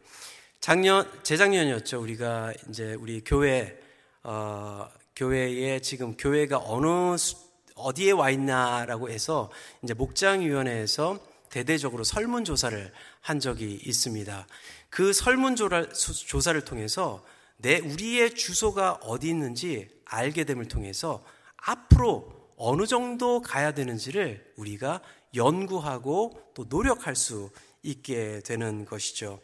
[0.59, 2.01] 작년 재작년이었죠.
[2.01, 3.79] 우리가 이제 우리 교회
[4.23, 7.35] 어, 교회에 지금 교회가 어느 수,
[7.75, 9.49] 어디에 와 있나라고 해서
[9.81, 11.17] 이제 목장위원회에서
[11.49, 12.91] 대대적으로 설문조사를
[13.21, 14.47] 한 적이 있습니다.
[14.89, 17.23] 그 설문조사를 통해서
[17.57, 21.23] 내 우리의 주소가 어디 있는지 알게 됨을 통해서
[21.57, 25.01] 앞으로 어느 정도 가야 되는지를 우리가
[25.35, 27.51] 연구하고 또 노력할 수
[27.83, 29.39] 있게 되는 것이죠.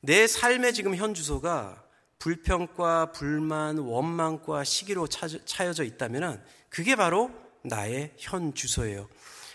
[0.00, 1.82] 내 삶의 지금 현 주소가
[2.18, 7.30] 불평과 불만, 원망과 시기로 차여져 있다면 그게 바로
[7.62, 9.08] 나의 현 주소예요.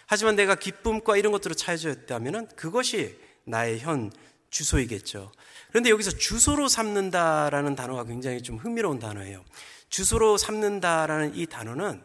[0.06, 4.12] 하지만 내가 기쁨과 이런 것들로 차여져 있다면 그것이 나의 현
[4.50, 5.32] 주소이겠죠.
[5.70, 9.44] 그런데 여기서 주소로 삼는다라는 단어가 굉장히 좀 흥미로운 단어예요.
[9.90, 12.04] 주소로 삼는다라는 이 단어는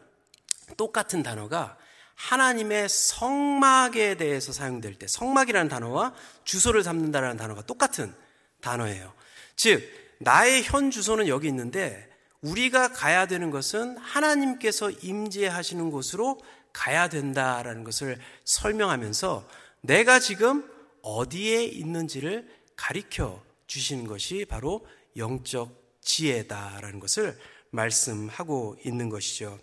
[0.77, 1.77] 똑같은 단어가
[2.15, 8.13] 하나님의 성막에 대해서 사용될 때 성막이라는 단어와 주소를 삼는다라는 단어가 똑같은
[8.61, 9.13] 단어예요.
[9.55, 9.83] 즉
[10.19, 12.09] 나의 현 주소는 여기 있는데
[12.41, 16.39] 우리가 가야 되는 것은 하나님께서 임재하시는 곳으로
[16.73, 19.47] 가야 된다라는 것을 설명하면서
[19.81, 20.69] 내가 지금
[21.07, 27.37] 어디에 있는지를 가리켜 주시는 것이 바로 영적 지혜다라는 것을
[27.71, 29.57] 말씀하고 있는 것이죠.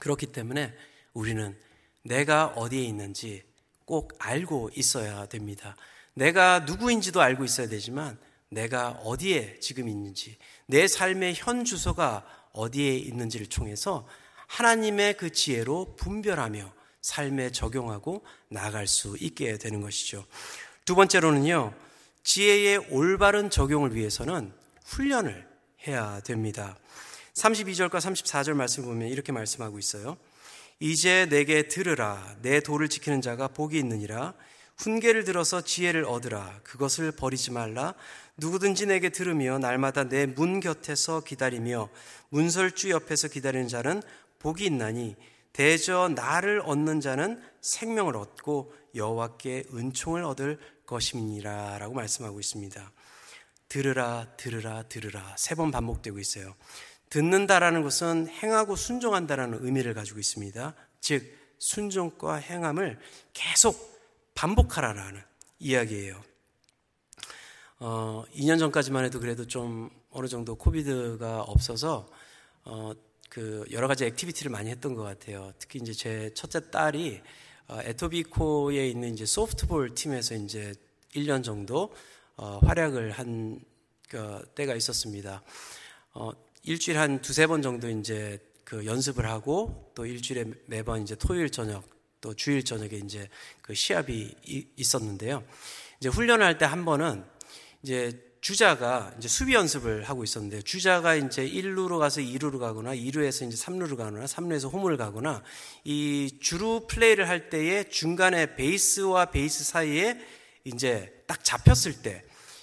[0.00, 0.74] 그렇기 때문에
[1.12, 1.56] 우리는
[2.02, 3.44] 내가 어디에 있는지
[3.84, 5.76] 꼭 알고 있어야 됩니다.
[6.14, 13.48] 내가 누구인지도 알고 있어야 되지만 내가 어디에 지금 있는지, 내 삶의 현 주소가 어디에 있는지를
[13.48, 14.06] 통해서
[14.48, 16.72] 하나님의 그 지혜로 분별하며
[17.06, 20.26] 삶에 적용하고 나아갈 수 있게 되는 것이죠.
[20.84, 21.72] 두 번째로는요,
[22.24, 24.52] 지혜의 올바른 적용을 위해서는
[24.86, 25.46] 훈련을
[25.86, 26.76] 해야 됩니다.
[27.34, 30.16] 32절과 34절 말씀 보면 이렇게 말씀하고 있어요.
[30.80, 32.34] 이제 내게 들으라.
[32.42, 34.34] 내 도를 지키는 자가 복이 있느니라.
[34.78, 36.58] 훈계를 들어서 지혜를 얻으라.
[36.64, 37.94] 그것을 버리지 말라.
[38.36, 41.88] 누구든지 내게 들으며 날마다 내 문 곁에서 기다리며
[42.30, 44.02] 문설주 옆에서 기다리는 자는
[44.40, 45.14] 복이 있나니
[45.56, 52.92] 대저 나를 얻는 자는 생명을 얻고 여호와께 은총을 얻을 것임이니라라고 말씀하고 있습니다.
[53.70, 56.54] 들으라 들으라 들으라 세 번 반복되고 있어요.
[57.08, 60.74] 듣는다라는 것은 행하고 순종한다라는 의미를 가지고 있습니다.
[61.00, 61.24] 즉
[61.58, 62.98] 순종과 행함을
[63.32, 63.98] 계속
[64.34, 65.22] 반복하라라는
[65.58, 66.22] 이야기예요.
[67.78, 72.06] 어, 2년 전까지만 해도 그래도 좀 어느 정도 COVID가 없어서
[72.64, 72.92] 어,
[73.36, 75.52] 그 여러 가지 activity를 많이 했던 것 같아요.
[75.58, 77.20] 특히 이제 제 첫째 딸이
[77.68, 80.72] 어, 에토비코에 있는 이제 소프트볼 팀에서 이제
[81.14, 81.94] 1년 정도
[82.36, 83.60] 어, 활약을 한
[84.08, 85.42] 그, 때가 있었습니다.
[86.14, 86.30] 어,
[86.62, 91.84] 일주일에 한 두세 번 정도 이제 그 연습을 하고 또 일주일에 매번 이제 토요일 저녁
[92.22, 93.28] 또 주일 저녁에 이제
[93.60, 94.34] 그 시합이
[94.76, 95.44] 있었는데요.
[96.00, 97.22] 이제 훈련을 할때 한 번은
[97.82, 103.60] 이제 주자가 이제 수비 연습을 하고 있었는데 주자가 이제 1루로 가서 2루로 가거나 2루에서 이제
[103.60, 105.42] 3루로 가거나 3루에서 홈을 가거나
[105.82, 110.20] 이 주루 플레이를 할 때에 중간에 베이스와 베이스 사이에
[110.62, 112.22] 이제 딱 잡혔을 때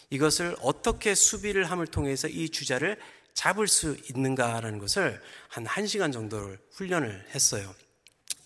[0.09, 2.97] 이것을 어떻게 수비를 함을 통해서 이 주자를
[3.33, 7.75] 잡을 수 있는가라는 것을 한 1시간 정도를 훈련을 했어요.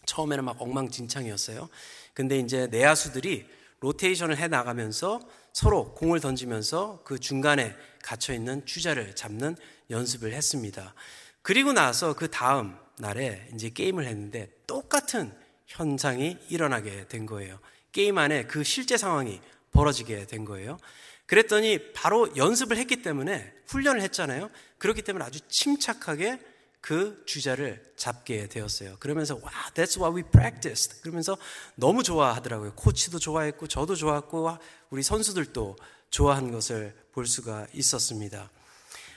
[0.07, 1.69] 처음에는 막 엉망진창이었어요.
[2.15, 3.45] 근데 이제 내야수들이
[3.81, 5.19] 로테이션을 해 나가면서
[5.57, 9.55] 서로 공을 던지면서 그 중간에 갇혀 있는 주자를 잡는
[9.89, 10.93] 연습을 했습니다.
[11.41, 15.33] 그리고 나서 그 다음 날에 이제 게임을 했는데 똑같은
[15.65, 17.57] 현상이 일어나게 된 거예요.
[17.91, 19.41] 게임 안에 그 실제 상황이
[19.71, 20.77] 벌어지게 된 거예요.
[21.25, 24.51] 그랬더니 바로 연습을 했기 때문에 훈련을 했잖아요.
[24.77, 26.39] 그렇기 때문에 아주 침착하게
[26.81, 28.97] 그 주자를 잡게 되었어요.
[28.99, 31.01] 그러면서 와, that's what we practiced.
[31.01, 31.37] 그러면서
[31.75, 32.73] 너무 좋아하더라고요.
[32.75, 34.57] 코치도 좋아했고 저도 좋았고
[34.89, 35.75] 우리 선수들도
[36.09, 38.49] 좋아한 것을 볼 수가 있었습니다.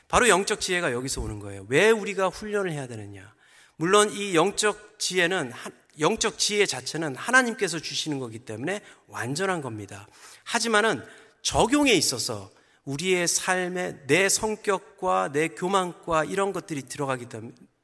[0.09, 1.67] 바로 영적 지혜가 여기서 오는 거예요.
[1.69, 3.33] 왜 우리가 훈련을 해야 되느냐?
[3.77, 5.53] 물론 이 영적 지혜는
[6.01, 10.09] 영적 지혜 자체는 하나님께서 주시는 거기 때문에 완전한 겁니다.
[10.45, 11.05] 하지만은
[11.43, 12.51] 적용에 있어서
[12.91, 17.27] 우리의 삶에 내 성격과 내 교만과 이런 것들이 들어가기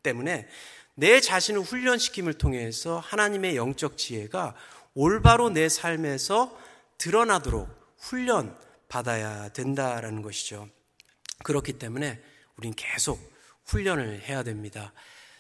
[0.03, 0.49] 때문에
[0.95, 4.57] 내 자신을 훈련시킴을 통해서 하나님의 영적 지혜가
[4.95, 6.59] 올바로 내 삶에서
[6.99, 8.57] 드러나도록 훈련
[8.89, 10.69] 받아야 된다라는 것이죠.
[11.45, 12.21] 그렇기 때문에
[12.57, 13.21] 우린 계속
[13.67, 14.93] 훈련을 해야 됩니다.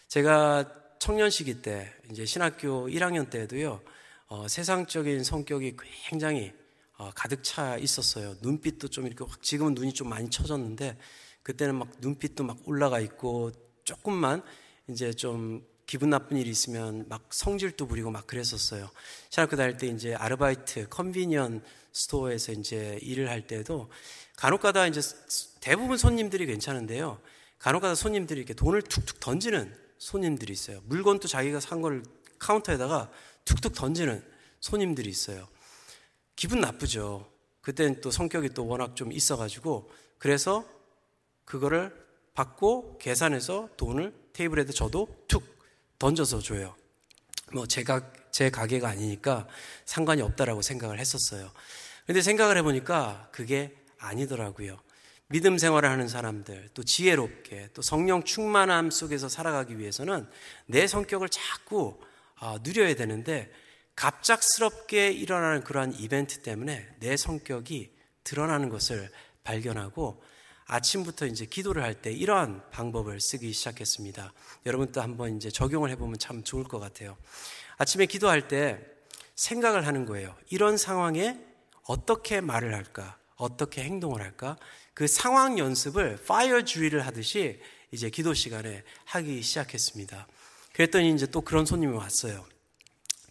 [0.06, 3.80] 제가 청년 시기 때 이제 신학교 1학년 때도요
[4.28, 5.76] 어, 세상적인 성격이
[6.08, 6.65] 굉장히 어,
[7.14, 8.36] 가득 차 있었어요.
[8.40, 10.96] 눈빛도 좀 이렇게 확 지금은 눈이 좀 많이 처졌는데
[11.42, 13.52] 그때는 막 눈빛도 막 올라가 있고
[13.84, 14.42] 조금만
[14.88, 18.90] 이제 좀 기분 나쁜 일이 있으면 막 성질도 부리고 막 그랬었어요.
[19.30, 23.88] 신학교 다닐 때 이제 아르바이트 convenience store에서 이제 일을 할 때도
[24.36, 25.00] 간혹가다 이제
[25.60, 27.20] 대부분 손님들이 괜찮은데요.
[27.58, 30.80] 간혹가다 손님들이 이렇게 돈을 툭툭 던지는 손님들이 있어요.
[30.84, 32.02] 물건도 자기가 산걸
[32.38, 33.10] 카운터에다가
[33.44, 34.22] 툭툭 던지는
[34.60, 35.48] 손님들이 있어요.
[36.36, 37.26] 기분 나쁘죠.
[37.62, 40.64] 그때는 또 성격이 또 워낙 좀 있어가지고 그래서
[41.44, 41.92] 그거를
[42.34, 45.42] 받고 계산해서 돈을 테이블에다 저도 툭
[45.98, 46.76] 던져서 줘요.
[47.52, 49.48] 뭐 제가 제 가게가 아니니까
[49.86, 51.50] 상관이 없다라고 생각을 했었어요.
[52.04, 54.78] 근데 생각을 해보니까 그게 아니더라고요.
[55.28, 60.28] 믿음 생활을 하는 사람들, 또 지혜롭게, 또 성령 충만함 속에서 살아가기 위해서는
[60.66, 61.98] 내 성격을 자꾸
[62.36, 63.50] 아, 누려야 되는데
[63.96, 67.90] 갑작스럽게 일어나는 그러한 이벤트 때문에 내 성격이
[68.24, 69.10] 드러나는 것을
[69.42, 70.22] 발견하고
[70.66, 74.32] 아침부터 이제 기도를 할 때 이러한 방법을 쓰기 시작했습니다.
[74.66, 77.16] 여러분도 한번 이제 적용을 해보면 참 좋을 것 같아요.
[77.78, 78.80] 아침에 기도할 때
[79.34, 80.34] 생각을 하는 거예요.
[80.50, 81.38] 이런 상황에
[81.84, 83.16] 어떻게 말을 할까?
[83.36, 84.56] 어떻게 행동을 할까?
[84.92, 87.60] 그 상황 연습을 파이어 주의를 하듯이
[87.92, 90.26] 이제 기도 시간에 하기 시작했습니다.
[90.72, 92.44] 그랬더니 이제 또 그런 손님이 왔어요.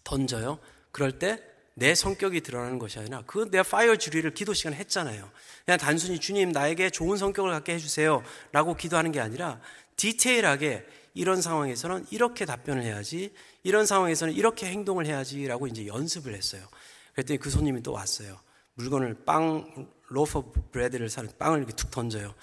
[0.06, 0.58] 던져요.
[0.92, 5.30] 그럴 때 내 성격이 드러나는 것이 아니라 그 내 파이어 주리를 기도 시간에 했잖아요.
[5.64, 9.60] 그냥 단순히 주님 나에게 좋은 성격을 갖게 해주세요 라고 기도하는 게 아니라
[9.96, 16.66] 디테일하게 이런 상황에서는 이렇게 답변을 해야지 이런 상황에서는 이렇게 행동을 해야지 라고 이제 연습을 했어요.
[17.12, 18.38] 그랬더니 그 손님이 또 왔어요.
[18.74, 22.34] 물건을 빵, loaf bread를 사는 빵을 이렇게 툭 던져요.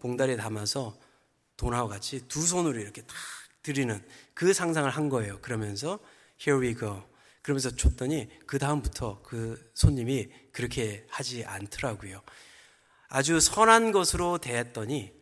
[0.00, 0.98] 봉다리에 담아서
[1.56, 3.16] 돈하고 같이 두 손으로 이렇게 탁
[3.62, 4.02] 드리는
[4.34, 5.38] 그 상상을 한 거예요.
[5.40, 5.98] 그러면서
[6.46, 7.02] here we go.
[7.42, 12.22] 그러면서 줬더니 그 다음부터 그 손님이 그렇게 하지 않더라고요.
[13.08, 15.12] 아주 선한 것으로 대했더니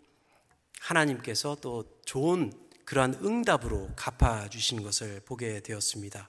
[0.80, 2.52] 하나님께서 또 좋은
[2.84, 6.28] 그러한 응답으로 갚아주신 것을 보게 되었습니다.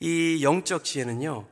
[0.00, 1.48] 이 영적 지혜는요,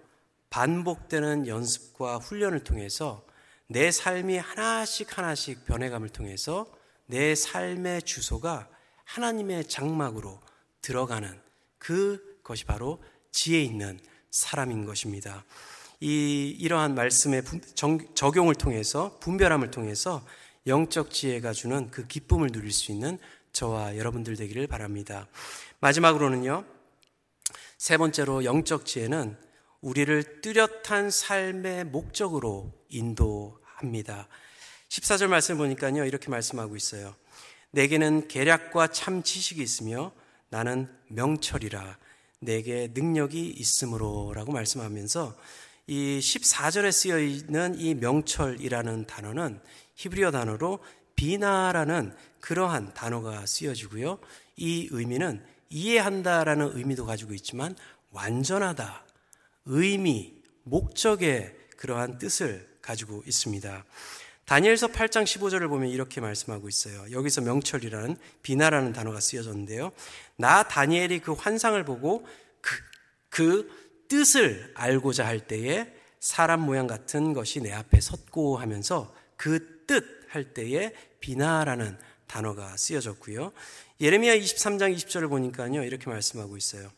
[0.51, 3.25] 반복되는 연습과 훈련을 통해서
[3.69, 6.67] 내 삶이 하나씩 하나씩 변해감을 통해서
[7.07, 8.69] 내 삶의 주소가
[9.05, 10.41] 하나님의 장막으로
[10.83, 11.41] 들어가는
[11.79, 13.99] 그것이 바로 지혜 있는
[14.31, 15.45] 사람인 것입니다.
[16.01, 17.43] 이 이러한 말씀의
[18.15, 20.25] 적용을 통해서 분별함을 통해서
[20.67, 23.19] 영적 지혜가 주는 그 기쁨을 누릴 수 있는
[23.53, 25.29] 저와 여러분들 되기를 바랍니다.
[25.81, 26.65] 마지막으로는요.
[27.79, 29.37] 세 번째로 영적 지혜는
[29.81, 34.29] 우리를 뚜렷한 삶의 목적으로 인도합니다.
[34.89, 36.05] 14절 말씀 보니까요.
[36.05, 37.15] 이렇게 말씀하고 있어요.
[37.71, 40.13] 내게는 계략과 참 지식이 있으며
[40.51, 41.99] 나는 명철이라
[42.41, 45.37] 내게 능력이 있으므로라고 말씀하면서
[45.87, 49.61] 이 14절에 쓰여 있는 이 명철이라는 단어는
[49.97, 50.79] 히브리어 단어로
[51.17, 54.19] 비나라는 그러한 단어가 쓰여지고요.
[54.57, 57.77] 이 의미는 이해한다라는 의미도 가지고 있지만
[58.11, 59.05] 완전하다,
[59.67, 63.85] 의미, 목적의 그러한 뜻을 가지고 있습니다.
[64.51, 67.05] 다니엘서 8장 15절을 보면 이렇게 말씀하고 있어요.
[67.11, 69.93] 여기서 명철이라는 비나라는 단어가 쓰여졌는데요.
[70.37, 72.27] 나 다니엘이 그 환상을 보고
[72.61, 72.77] 그,
[73.29, 80.21] 그 뜻을 알고자 할 때에 사람 모양 같은 것이 내 앞에 섰고 하면서 그 뜻
[80.31, 83.53] 할 때에 비나라는 단어가 쓰여졌고요.
[84.01, 85.83] 예레미야 23장 20절을 보니까요.
[85.83, 86.91] 이렇게 말씀하고 있어요.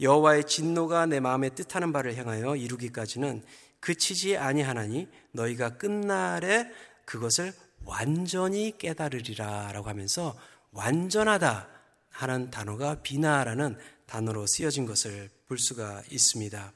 [0.00, 3.44] 여호와의 진노가 내 마음에 뜻하는 바를 향하여 이루기까지는
[3.78, 6.70] 그치지 아니하나니 너희가 끝날에
[7.04, 7.52] 그것을
[7.84, 10.38] 완전히 깨달으리라 라고 하면서
[10.72, 11.68] 완전하다
[12.10, 16.72] 하는 단어가 비나라는 단어로 쓰여진 것을 볼 수가 있습니다.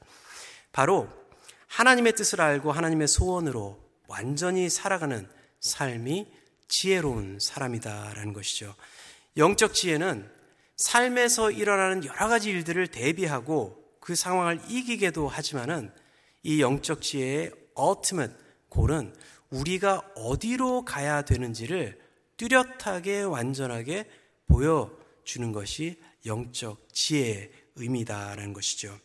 [0.71, 1.07] 바로
[1.67, 5.27] 하나님의 뜻을 알고 하나님의 소원으로 완전히 살아가는
[5.59, 6.27] 삶이
[6.67, 8.75] 지혜로운 사람이다라는 것이죠.
[9.37, 10.29] 영적 지혜는
[10.75, 15.91] 삶에서 일어나는 여러 가지 일들을 대비하고 그 상황을 이기게도 하지만은
[16.43, 18.33] 이 영적 지혜의 ultimate
[18.69, 19.13] 골은
[19.49, 21.99] 우리가 어디로 가야 되는지를
[22.37, 24.09] 뚜렷하게 완전하게
[24.47, 28.97] 보여주는 것이 영적 지혜의 의미다라는 것이죠.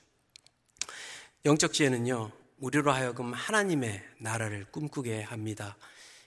[1.45, 5.77] 영적 지혜는요, 우리로 하여금 하나님의 나라를 꿈꾸게 합니다.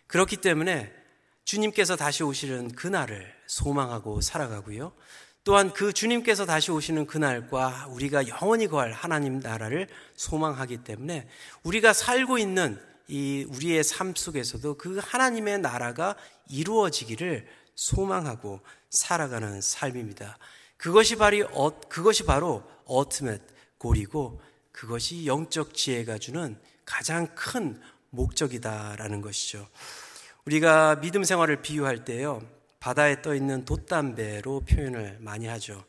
[0.07, 0.93] 그렇기 때문에
[1.45, 4.93] 주님께서 다시 오시는 그날을 소망하고 살아가고요.
[5.43, 11.29] 또한 그 주님께서 다시 오시는 그날과 우리가 영원히 거할 하나님 나라를 소망하기 때문에
[11.63, 16.15] 우리가 살고 있는 이 우리의 삶 속에서도 그 하나님의 나라가
[16.49, 20.37] 이루어지기를 소망하고 살아가는 삶입니다.
[20.77, 23.41] 그것이 바로 어, 그것이 바로 어트멧
[23.77, 24.41] 골이고
[24.71, 29.67] 그것이 영적 지혜가 주는 가장 큰 목적이다라는 것이죠.
[30.45, 32.41] 우리가 믿음 생활을 비유할 때요,
[32.79, 35.83] 바다에 떠 있는 돛담배로 표현을 많이 하죠.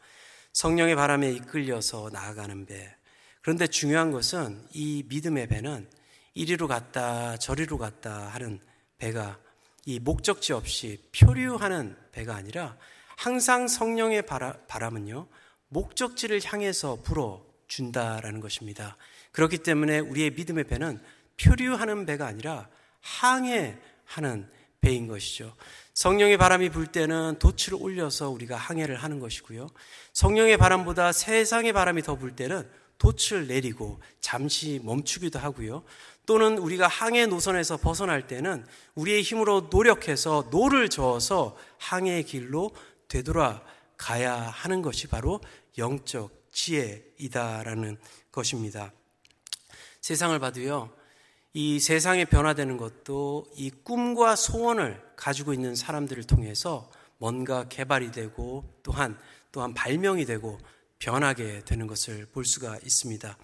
[0.53, 2.97] 성령의 바람에 이끌려서 나아가는 배.
[3.43, 5.89] 그런데 중요한 것은 이 믿음의 배는
[6.37, 8.61] 이리로 갔다 저리로 갔다 하는
[8.99, 9.39] 배가
[9.87, 12.77] 이 목적지 없이 표류하는 배가 아니라
[13.17, 14.27] 항상 성령의
[14.69, 15.29] 바람은요,
[15.69, 18.99] 목적지를 향해서 불어 준다라는 것입니다.
[19.33, 21.01] 그렇기 때문에 우리의 믿음의 배는
[21.43, 22.69] 표류하는 배가 아니라
[23.01, 24.51] 항해하는
[24.83, 25.57] 배인 것이죠.
[25.95, 29.69] 성령의 바람이 불 때는 돛을 올려서 우리가 항해를 하는 것이고요.
[30.13, 32.69] 성령의 바람보다 세상의 바람이 더 불 때는
[32.99, 35.83] 돛을 내리고 잠시 멈추기도 하고요.
[36.27, 42.73] 또는 우리가 항해 노선에서 벗어날 때는 우리의 힘으로 노력해서 노를 저어서 항해의 길로
[43.09, 45.41] 되돌아가야 하는 것이 바로
[45.79, 47.97] 영적 지혜이다라는
[48.33, 48.93] 것입니다.
[50.01, 50.91] 세상을 봐도요,
[51.53, 59.19] 이 세상에 변화되는 것도 이 꿈과 소원을 가지고 있는 사람들을 통해서 뭔가 개발이 되고 또한
[59.53, 60.59] 또한 발명이 되고
[60.99, 63.39] 변하게 되는 것을 볼 수가 있습니다.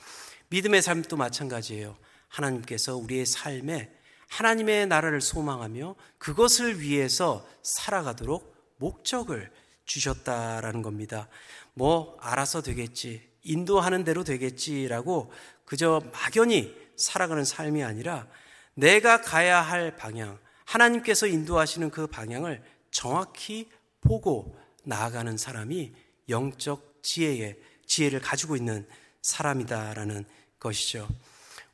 [0.49, 1.97] 믿음의 삶도 마찬가지예요.
[2.33, 3.93] 하나님께서 우리의 삶에
[4.29, 9.51] 하나님의 나라를 소망하며 그것을 위해서 살아가도록 목적을
[9.85, 11.29] 주셨다라는 겁니다.
[11.75, 13.31] 뭐 알아서 되겠지.
[13.43, 15.33] 인도하는 대로 되겠지라고
[15.67, 18.27] 그저 막연히 살아가는 삶이 아니라
[18.75, 23.69] 내가 가야 할 방향, 하나님께서 인도하시는 그 방향을 정확히
[24.01, 25.93] 보고 나아가는 사람이
[26.29, 28.87] 영적 지혜의 지혜를 가지고 있는
[29.21, 30.25] 사람이다라는
[30.59, 31.09] 것이죠.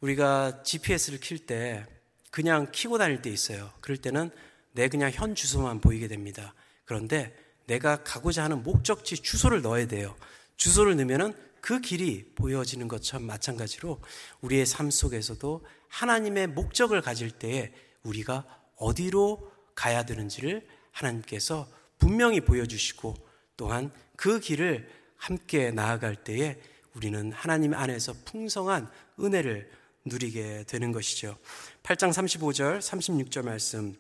[0.01, 1.87] 우리가 GPS를 킬 때
[2.31, 3.71] 그냥 키고 다닐 때 있어요.
[3.81, 4.31] 그럴 때는
[4.73, 6.55] 내 그냥 현 주소만 보이게 됩니다.
[6.85, 7.35] 그런데
[7.67, 10.15] 내가 가고자 하는 목적지 주소를 넣어야 돼요.
[10.57, 14.01] 주소를 넣으면은 그 길이 보여지는 것처럼 마찬가지로
[14.41, 18.45] 우리의 삶 속에서도 하나님의 목적을 가질 때에 우리가
[18.77, 23.15] 어디로 가야 되는지를 하나님께서 분명히 보여주시고
[23.57, 26.61] 또한 그 길을 함께 나아갈 때에
[26.95, 28.89] 우리는 하나님 안에서 풍성한
[29.21, 29.71] 은혜를
[30.09, 31.37] 누리게 되는 것이죠.
[31.83, 33.97] 8장 35절, 36절 말씀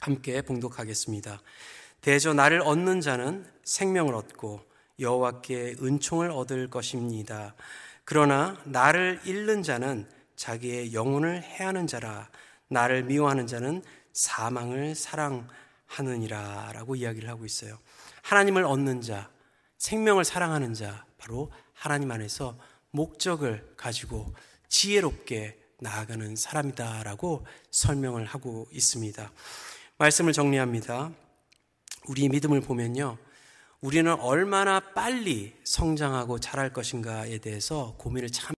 [0.00, 1.40] 함께 봉독하겠습니다.
[2.00, 4.60] 대저 나를 얻는 자는 생명을 얻고
[5.00, 7.54] 여호와께 은총을 얻을 것입니다.
[8.04, 12.28] 그러나 나를 잃는 자는 자기의 영혼을 해하는 자라
[12.68, 17.78] 나를 미워하는 자는 사망을 사랑하느니라라고 이야기를 하고 있어요.
[18.22, 19.30] 하나님을 얻는 자,
[19.78, 22.58] 생명을 사랑하는 자, 바로 하나님 안에서
[22.90, 24.32] 목적을 가지고
[24.74, 29.30] 지혜롭게 나아가는 사람이다라고 설명을 하고 있습니다.
[29.98, 31.12] 말씀을 정리합니다.
[32.08, 33.16] 우리 믿음을 보면요.
[33.80, 38.52] 우리는 얼마나 빨리 성장하고 자랄 것인가에 대해서 고민을 참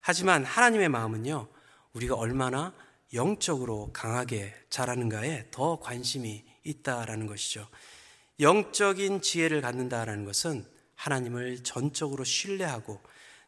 [0.00, 1.48] 하지만 하나님의 마음은요.
[1.94, 2.72] 우리가 얼마나
[3.14, 7.66] 영적으로 강하게 자라는가에 더 관심이 있다라는 것이죠.
[8.38, 13.00] 영적인 지혜를 갖는다라는 것은 하나님을 전적으로 신뢰하고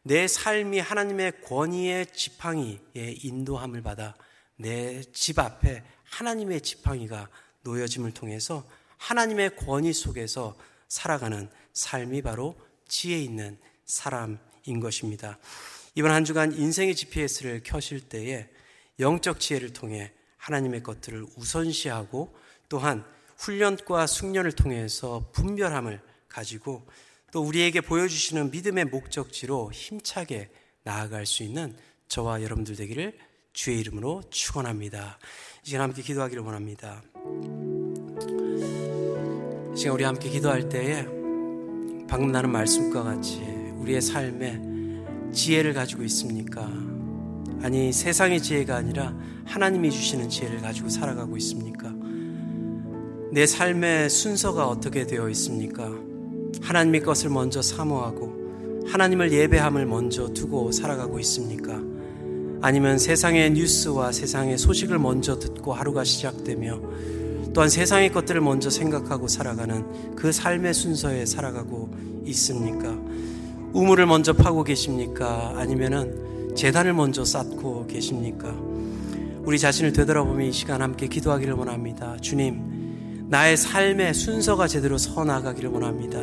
[0.08, 4.14] 내 삶이 하나님의 권위의 지팡이의 인도함을 받아
[4.56, 7.28] 내 집 앞에 하나님의 지팡이가
[7.60, 8.66] 놓여짐을 통해서
[8.96, 10.56] 하나님의 권위 속에서
[10.88, 15.38] 살아가는 삶이 바로 지혜 있는 사람인 것입니다.
[15.94, 18.48] 이번 한 주간 인생의 GPS를 켜실 때에
[18.98, 22.34] 영적 지혜를 통해 하나님의 것들을 우선시하고
[22.70, 23.04] 또한
[23.36, 26.86] 훈련과 숙련을 통해서 분별함을 가지고
[27.30, 30.50] 또 우리에게 보여주시는 믿음의 목적지로 힘차게
[30.82, 31.74] 나아갈 수 있는
[32.08, 33.18] 저와 여러분들 되기를
[33.52, 35.18] 주의 이름으로 축원합니다.
[35.64, 37.02] 이 시간 함께 기도하기를 원합니다.
[39.74, 41.04] 이 시간 우리 함께 기도할 때에
[42.08, 43.40] 방금 나는 말씀과 같이
[43.76, 46.62] 우리의 삶에 지혜를 가지고 있습니까?
[47.60, 49.14] 아니 세상의 지혜가 아니라
[49.44, 51.92] 하나님이 주시는 지혜를 가지고 살아가고 있습니까?
[53.30, 56.07] 내 삶의 순서가 어떻게 되어 있습니까?
[56.60, 61.80] 하나님의 것을 먼저 사모하고 하나님을 예배함을 먼저 두고 살아가고 있습니까?
[62.60, 66.80] 아니면 세상의 뉴스와 세상의 소식을 먼저 듣고 하루가 시작되며
[67.54, 71.90] 또한 세상의 것들을 먼저 생각하고 살아가는 그 삶의 순서에 살아가고
[72.26, 72.96] 있습니까?
[73.72, 75.54] 우물을 먼저 파고 계십니까?
[75.56, 78.54] 아니면은 재단을 먼저 쌓고 계십니까?
[79.44, 82.16] 우리 자신을 되돌아보며 이 시간 함께 기도하기를 원합니다.
[82.20, 82.77] 주님,
[83.28, 86.20] 나의 삶의 순서가 제대로 서 나가기를 원합니다.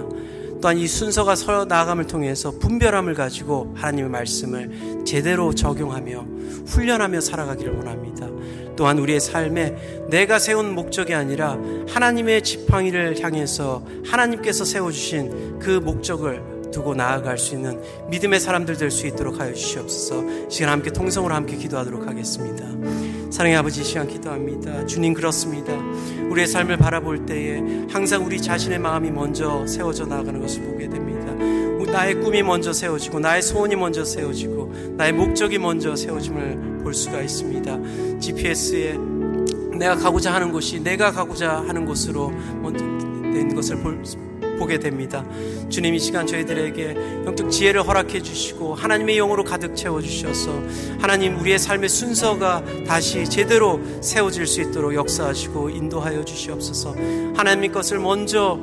[0.62, 6.26] 또한 이 순서가 서 나감을 통해서 분별함을 가지고 하나님의 말씀을 제대로 적용하며
[6.66, 8.28] 훈련하며 살아가기를 원합니다.
[8.76, 16.94] 또한 우리의 삶에 내가 세운 목적이 아니라 하나님의 지팡이를 향해서 하나님께서 세워주신 그 목적을 두고
[16.94, 20.50] 나아갈 수 있는 믿음의 사람들 될 수 있도록 하여 주시옵소서.
[20.50, 22.66] 시간 함께 통성으로 함께 기도하도록 하겠습니다.
[23.32, 24.86] 사랑의 아버지 시간 기도합니다.
[24.86, 25.74] 주님 그렇습니다.
[26.30, 31.06] 우리의 삶을 바라볼 때에 항상 우리 자신의 마음이 먼저 세워져 나가는 것을 보게 됩니다.
[31.96, 38.20] 나의 꿈이 먼저 세워지고 나의 소원이 먼저 세워지고 나의 목적이 먼저 세워짐을 볼 수가 있습니다.
[38.20, 38.98] GPS에
[39.78, 44.04] 내가 가고자 하는 곳이 내가 가고자 하는 곳으로 먼저 된 것을 볼,
[44.58, 45.26] 보게 됩니다.
[45.70, 46.96] 주님 이 시간 저희들에게
[47.26, 50.52] 영적 지혜를 허락해 주시고 하나님의 영으로 가득 채워 주셔서
[51.00, 56.96] 하나님 우리의 삶의 순서가 다시 제대로 세워질 수 있도록 역사하시고 인도하여 주시옵소서.
[57.36, 58.60] 하나님의 것을 먼저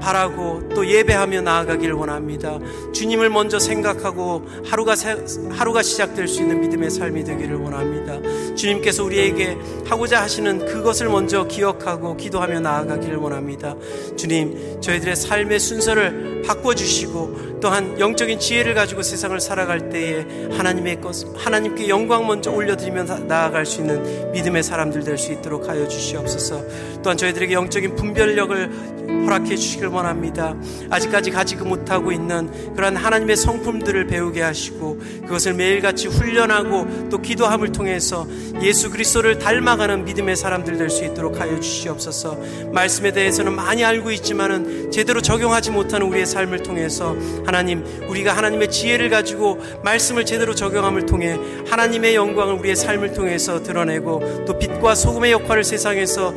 [0.00, 2.58] 바라고 또 예배하며 나아가기를 원합니다.
[2.92, 5.16] 주님을 먼저 생각하고 하루가 세,
[5.50, 8.20] 하루가 시작될 수 있는 믿음의 삶이 되기를 원합니다.
[8.54, 13.74] 주님께서 우리에게 하고자 하시는 그것을 먼저 기억하고 기도하며 나아가기를 원합니다.
[14.16, 21.16] 주님, 저희들의 삶의 순서를 바꿔 주시고 또한 영적인 지혜를 가지고 세상을 살아갈 때에 하나님의 것
[21.36, 26.62] 하나님께 영광 먼저 올려드리며 나아갈 수 있는 믿음의 사람들 될 수 있도록 하여 주시옵소서.
[27.02, 30.54] 또한 저희들에게 영적인 분별력을 허락해 주시길 원합니다.
[30.90, 38.26] 아직까지 가지고 못하고 있는 그러한 하나님의 성품들을 배우게 하시고 그것을 매일같이 훈련하고 또 기도함을 통해서
[38.62, 42.38] 예수 그리스도를 닮아가는 믿음의 사람들 될 수 있도록 하여 주시옵소서.
[42.72, 47.16] 말씀에 대해서는 많이 알고 있지만은 제대로 적용하지 못하는 우리의 삶을 통해서
[47.46, 54.44] 하나님 우리가 하나님의 지혜를 가지고 말씀을 제대로 적용함을 통해 하나님의 영광을 우리의 삶을 통해서 드러내고
[54.44, 56.34] 또 빛과 소금의 역할을 세상에서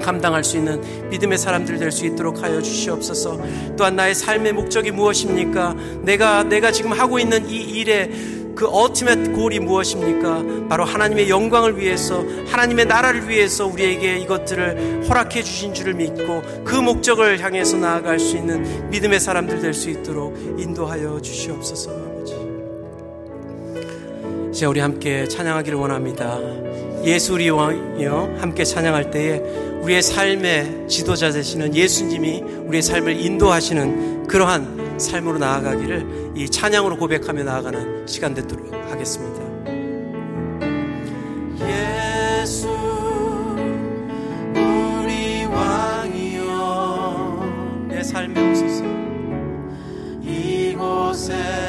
[0.00, 3.40] 감당할 수 있는 믿음의 사람들 될 수 있도록 하여 주시옵소서.
[3.76, 5.76] 또한 나의 삶의 목적이 무엇입니까?
[6.02, 8.10] 내가 내가 지금 하고 있는 이 일에
[8.54, 10.68] 그 어티메트 골이 무엇입니까?
[10.68, 17.40] 바로 하나님의 영광을 위해서 하나님의 나라를 위해서 우리에게 이것들을 허락해 주신 줄을 믿고 그 목적을
[17.40, 22.34] 향해서 나아갈 수 있는 믿음의 사람들 될 수 있도록 인도하여 주시옵소서 아버지.
[24.50, 26.38] 이제 우리 함께 찬양하기를 원합니다.
[27.04, 29.38] 예수 우리 왕이여 함께 찬양할 때에
[29.82, 38.06] 우리의 삶의 지도자 되시는 예수님이 우리의 삶을 인도하시는 그러한 삶으로 나아가기를 이 찬양으로 고백하며 나아가는
[38.06, 39.44] 시간 되도록 하겠습니다.
[41.68, 42.68] 예수
[48.02, 48.84] 삶에 오소서
[50.22, 51.63] 이곳에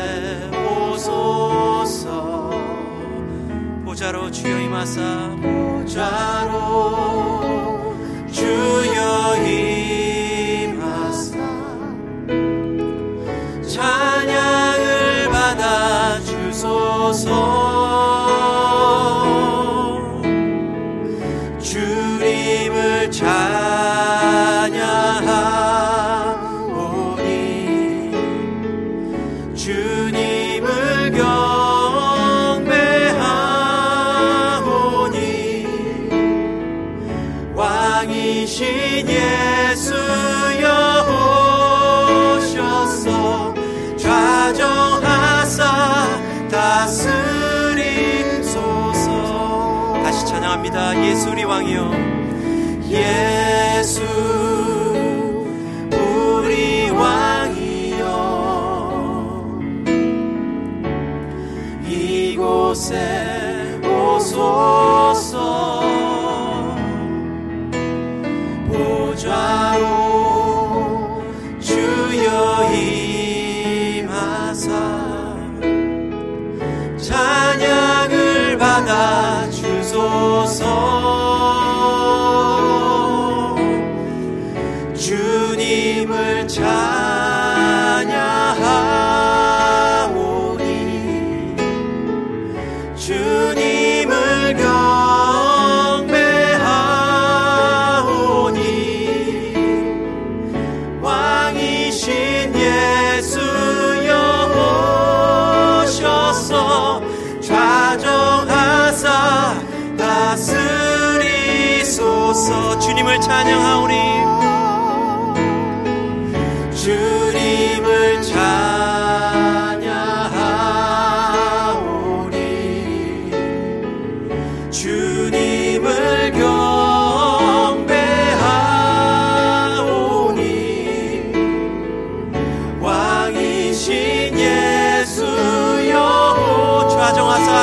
[4.35, 5.01] 주여 임하사
[5.41, 6.51] 보자로
[8.29, 9.37] 주여
[10.67, 11.37] 임하사.
[13.65, 17.64] 찬양을 받아 주소서
[50.95, 51.91] 찬양합니다 예수 우리 왕이여
[52.87, 54.01] 예수
[55.91, 58.05] 우리 왕이여
[61.87, 65.35] 이곳에 오소서.
[68.67, 69.94] 보좌로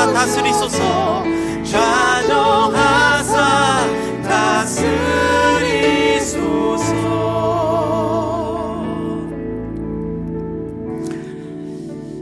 [0.07, 1.25] 다스리소서.
[1.65, 3.37] 좌정하사
[4.23, 4.83] 다스리소서.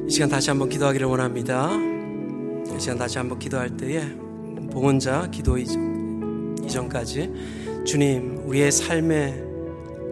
[0.07, 1.71] 이 시간 다시 한번 기도하기를 원합니다.
[1.71, 4.03] 이 시간 다시 한번 기도할 때에
[4.71, 7.33] 봉헌자 기도 이전까지
[7.85, 9.43] 주님 우리의 삶에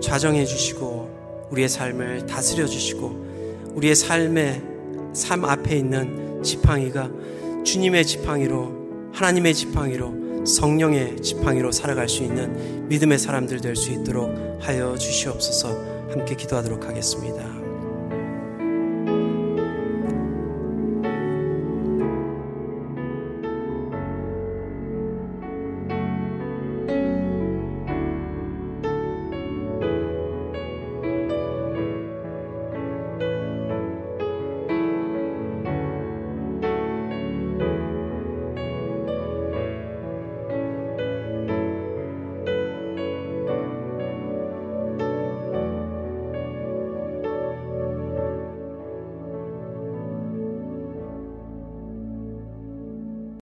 [0.01, 4.63] 좌정해 주시고 우리의 삶을 다스려 주시고 우리의 삶의
[5.13, 7.11] 삶 앞에 있는 지팡이가
[7.69, 14.31] 주님의 지팡이로 하나님의 지팡이로 성령의 지팡이로 살아갈 수 있는 믿음의 사람들 될 수 있도록
[14.63, 17.58] 하여 주시옵소서 함께 기도하도록 하겠습니다.